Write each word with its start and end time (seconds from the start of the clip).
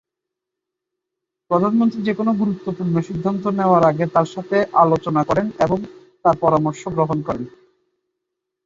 প্রধানমন্ত্রী 1.51 1.99
যেকোনো 2.01 2.31
গুরুত্বপূর্ণ 2.33 2.95
সিদ্ধান্ত 3.01 3.43
নেওয়ার 3.49 3.83
আগে 3.83 4.05
তার 4.15 4.27
সাথে 4.35 4.57
আলোচনা 4.83 5.21
করেন 5.23 5.47
এবং 5.59 5.77
তার 6.25 6.35
পরামর্শ 6.41 6.81
গ্রহণ 6.95 7.17
করেন। 7.27 7.45